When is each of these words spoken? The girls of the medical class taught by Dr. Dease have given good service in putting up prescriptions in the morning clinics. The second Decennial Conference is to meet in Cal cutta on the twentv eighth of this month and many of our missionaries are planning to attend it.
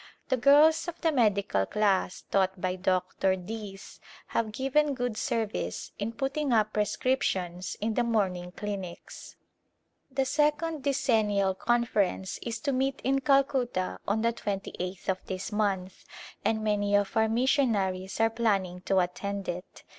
The 0.29 0.37
girls 0.37 0.87
of 0.87 0.99
the 1.01 1.11
medical 1.11 1.67
class 1.67 2.23
taught 2.31 2.59
by 2.59 2.75
Dr. 2.75 3.35
Dease 3.35 3.99
have 4.29 4.51
given 4.51 4.95
good 4.95 5.15
service 5.15 5.91
in 5.99 6.11
putting 6.13 6.51
up 6.51 6.73
prescriptions 6.73 7.77
in 7.79 7.93
the 7.93 8.03
morning 8.03 8.51
clinics. 8.51 9.35
The 10.09 10.25
second 10.25 10.81
Decennial 10.81 11.53
Conference 11.53 12.39
is 12.41 12.59
to 12.61 12.71
meet 12.71 12.99
in 13.03 13.21
Cal 13.21 13.43
cutta 13.43 13.99
on 14.07 14.23
the 14.23 14.33
twentv 14.33 14.73
eighth 14.79 15.07
of 15.07 15.23
this 15.27 15.51
month 15.51 16.03
and 16.43 16.63
many 16.63 16.95
of 16.95 17.15
our 17.15 17.29
missionaries 17.29 18.19
are 18.19 18.31
planning 18.31 18.81
to 18.85 19.01
attend 19.01 19.47
it. 19.47 19.83